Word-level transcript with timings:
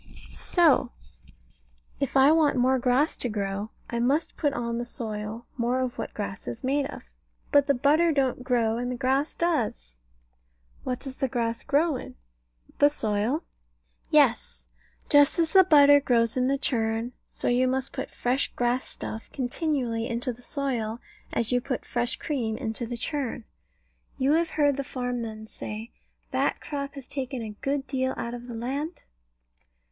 So, 0.33 0.91
if 1.99 2.17
I 2.17 2.31
want 2.31 2.55
more 2.57 2.79
grass 2.79 3.15
to 3.17 3.29
grow, 3.29 3.69
I 3.87 3.99
must 3.99 4.35
put 4.35 4.51
on 4.51 4.79
the 4.79 4.83
soil 4.83 5.45
more 5.57 5.79
of 5.79 5.99
what 5.99 6.15
grass 6.15 6.47
is 6.47 6.63
made 6.63 6.87
of. 6.87 7.09
But 7.51 7.67
the 7.67 7.75
butter 7.75 8.11
don't 8.11 8.43
grow, 8.43 8.79
and 8.79 8.91
the 8.91 8.95
grass 8.95 9.35
does. 9.35 9.97
What 10.83 10.99
does 10.99 11.17
the 11.17 11.27
grass 11.27 11.61
grow 11.63 11.97
in? 11.97 12.15
The 12.79 12.89
soil. 12.89 13.43
Yes. 14.09 14.65
Just 15.07 15.37
as 15.37 15.53
the 15.53 15.63
butter 15.63 15.99
grows 15.99 16.35
in 16.35 16.47
the 16.47 16.57
churn. 16.57 17.11
So 17.31 17.47
you 17.47 17.67
must 17.67 17.93
put 17.93 18.09
fresh 18.09 18.51
grass 18.55 18.83
stuff 18.83 19.31
continually 19.31 20.09
into 20.09 20.33
the 20.33 20.41
soil, 20.41 20.99
as 21.31 21.51
you 21.51 21.61
put 21.61 21.85
fresh 21.85 22.15
cream 22.15 22.57
into 22.57 22.87
the 22.87 22.97
churn. 22.97 23.43
You 24.17 24.31
have 24.31 24.49
heard 24.49 24.77
the 24.77 24.83
farm 24.83 25.21
men 25.21 25.45
say, 25.45 25.91
"That 26.31 26.59
crop 26.59 26.95
has 26.95 27.05
taken 27.05 27.43
a 27.43 27.51
good 27.51 27.85
deal 27.85 28.15
out 28.17 28.33
of 28.33 28.47
the 28.47 28.55
land"? 28.55 29.03